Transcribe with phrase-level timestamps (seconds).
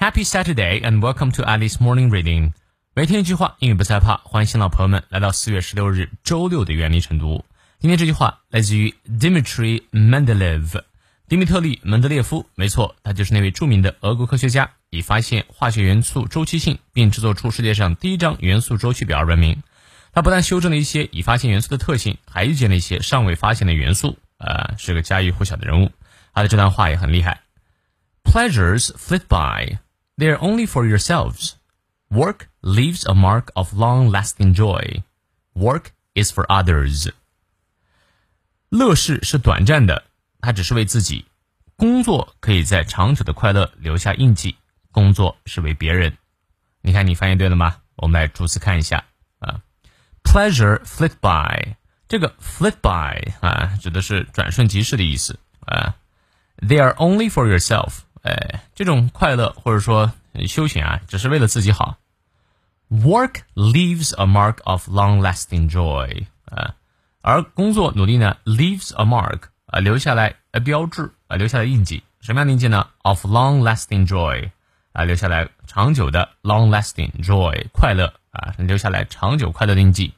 [0.00, 2.54] Happy Saturday and welcome to Alice Morning Reading。
[2.94, 4.16] 每天一句话，英语不害怕。
[4.24, 7.44] 欢迎新老朋友们来到四月十六日周六的原理晨读。
[7.80, 10.84] 今天这句话来自于 Dmitry Mendeleev，
[11.28, 12.46] 迪米特利·门德列夫。
[12.54, 19.62] 没错，他就是那位著名的俄国科学家，以发现化学元素周期性并制作出世界上第一张元素周期表而闻名。
[20.14, 24.16] 他不但修正了一些已发现元素的特性，还预见了一些尚未发现的元素。
[24.38, 25.92] 呃，是个家喻户晓的人物。
[26.32, 27.42] 他的这段话也很厉害。
[28.24, 29.76] Pleasures flit by.
[30.19, 31.53] They are only for yourselves.
[32.09, 35.03] Work leaves a mark of long-lasting joy.
[35.53, 37.11] Work is for others.
[38.69, 40.03] 乐事是短暂的，
[40.41, 41.25] 它只是为自己；
[41.75, 44.55] 工作可以在长久的快乐留下印记。
[44.91, 46.17] 工作是为别人。
[46.81, 47.77] 你看，你翻译对了吗？
[47.95, 49.03] 我们来逐词看一下
[49.39, 49.61] 啊。
[50.23, 51.75] Pleasure flit by，
[52.07, 55.95] 这个 flit by 啊，指的是转瞬即逝的意思啊。
[56.57, 57.99] They are only for yourself。
[58.22, 60.12] 哎，这种快乐或者说
[60.46, 61.96] 休闲啊，只是为了自己好。
[62.90, 66.74] Work leaves a mark of long-lasting joy，啊，
[67.22, 72.02] 而工作努力呢，leaves a mark，啊，留下来呃标志啊，留下来印记。
[72.20, 74.50] 什么样的印记呢？Of long-lasting joy，
[74.92, 80.12] 啊，留下来长久的 long-lasting joy 快乐啊，留下来长久快乐的印记。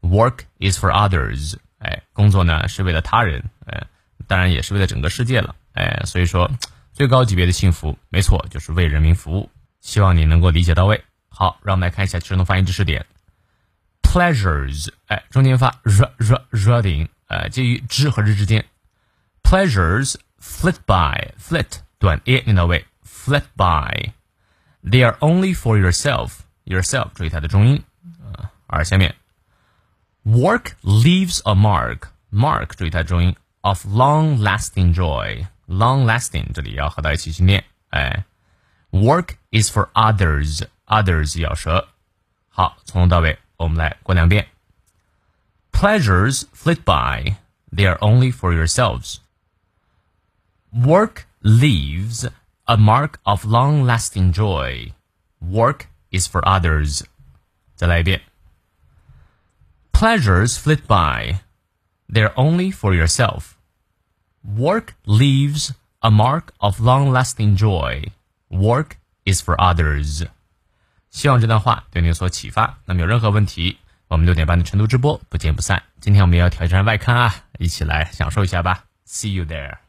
[0.00, 3.82] Work is for others，哎，工作呢是为了他人，哎，
[4.26, 6.50] 当然也是为了整个世界了，哎，所以说。
[6.94, 9.50] 最高级别的幸福，没错，就是为人民服务。
[9.80, 11.02] 希望你能够理解到位。
[11.28, 13.04] 好，让我们来看一下智能发音知识点。
[14.00, 18.64] Pleasures，哎，中间发 r r r 的音，呃，介于之和日之间。
[19.42, 21.66] Pleasures flit by，flit
[21.98, 24.12] 短 a 念到位，flit by。
[24.84, 27.82] They are only for yourself，yourself 注意它的重音
[28.20, 28.52] 啊。
[28.68, 29.16] 而下面
[30.24, 35.48] ，work leaves a mark，mark 注意它的重音，of long-lasting joy。
[35.67, 38.25] long lasting 这里要合到一起去念，哎，
[38.91, 41.89] work is for others，others 咬舌。
[42.49, 44.47] 好，从头到尾我们来过两遍。
[45.71, 47.35] Pleasures flit by,
[47.71, 49.19] they are only for yourselves.
[50.71, 52.29] Work leaves
[52.65, 54.93] a mark of long-lasting joy.
[55.39, 57.05] Work is for others.
[57.75, 58.21] 再来一遍。
[59.93, 61.39] Pleasures flit by,
[62.11, 63.52] they are only for yourself.
[64.43, 68.11] Work leaves a mark of long-lasting joy.
[68.49, 70.27] Work is for others.
[71.09, 72.79] 希望这段话对你有所启发。
[72.85, 73.77] 那么有任何问题，
[74.07, 75.83] 我们六点半的晨读直播不见不散。
[75.99, 78.85] 今天我们也要挑战外刊啊，一起来享受一下吧。
[79.05, 79.82] See you there.